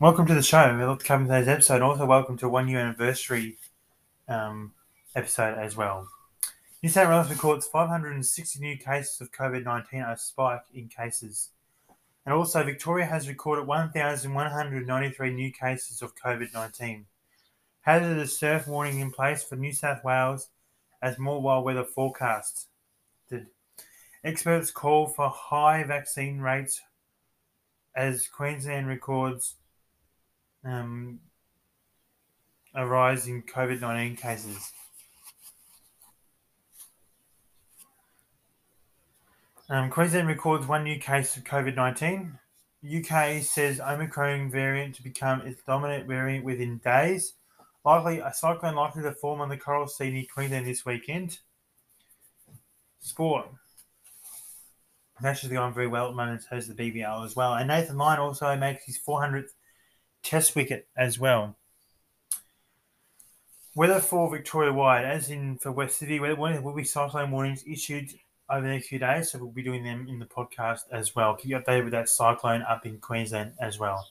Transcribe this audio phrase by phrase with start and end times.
[0.00, 0.78] Welcome to the show.
[0.80, 1.82] Love to cover today's episode.
[1.82, 3.58] Also, welcome to one year anniversary
[4.28, 4.72] um,
[5.14, 6.08] episode as well.
[6.82, 11.50] New South Wales records 560 new cases of COVID 19, a spike in cases.
[12.24, 17.04] And also, Victoria has recorded 1,193 new cases of COVID 19.
[17.82, 20.48] Hazardous surf warning in place for New South Wales
[21.02, 22.68] as more wild weather forecasts.
[24.24, 26.80] Experts call for high vaccine rates
[27.94, 29.56] as Queensland records
[30.64, 31.20] um,
[32.74, 34.72] a rise in COVID 19 cases.
[39.68, 42.38] Um, Queensland records one new case of COVID 19.
[42.84, 47.34] UK says Omicron variant to become its dominant variant within days.
[47.84, 51.38] Likely, a cyclone likely to form on the Coral Sea near Queensland this weekend.
[53.00, 53.46] Sport.
[55.20, 57.54] The Ashes going very well at the moment, so is the BBL as well.
[57.54, 59.50] And Nathan Lyon also makes his 400th
[60.22, 61.56] Test wicket as well.
[63.74, 68.10] Weather for Victoria wide, as in for West City, there will be cyclone warnings issued
[68.50, 71.36] over the next few days, so we'll be doing them in the podcast as well.
[71.36, 74.08] Keep you updated with that cyclone up in Queensland as well.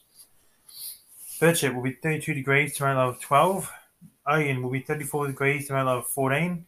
[1.39, 3.71] Birchip will be 32 degrees to level 12.
[4.27, 6.65] Oyen will be 34 degrees to level 14.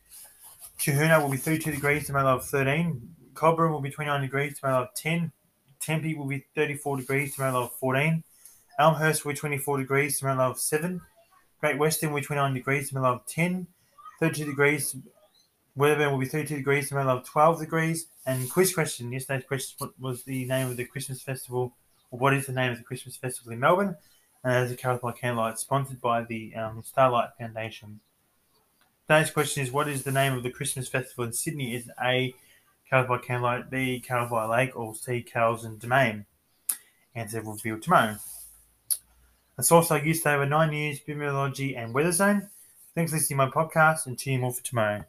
[0.79, 3.15] Tahuna will be 32 degrees to level 13.
[3.33, 5.31] Cobram will be 29 degrees to level 10.
[5.79, 8.23] Tempe will be 34 degrees to level 14.
[8.79, 11.01] Elmhurst will be 24 degrees to around level 7.
[11.59, 13.67] Great Western will be 29 degrees to around level 10.
[14.19, 14.95] 32 degrees
[15.75, 18.07] Wedderburn will be 32 degrees to around level 12 degrees.
[18.25, 21.73] And quiz question yesterday's question what was the name of the Christmas festival,
[22.11, 23.95] or what is the name of the Christmas festival in Melbourne?
[24.43, 27.99] And is the Carols by Candlelight, sponsored by the um, Starlight Foundation.
[29.07, 31.75] Today's question is what is the name of the Christmas festival in Sydney?
[31.75, 32.33] Is it A.
[32.89, 33.99] Carols by Candlelight, B.
[33.99, 35.21] Carols by Lake, or C.
[35.21, 36.25] Carols and Domain?
[37.13, 38.17] Answer will be revealed tomorrow.
[39.61, 42.49] A source I used over nine years, Bibliology and Weatherzone.
[42.95, 45.03] Thanks for listening to my podcast and tune in more for tomorrow.